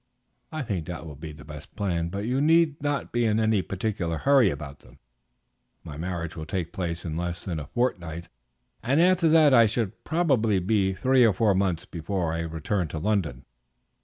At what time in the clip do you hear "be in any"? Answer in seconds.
3.11-3.61